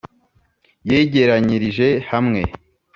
[0.89, 2.41] yegeranyirije hamwe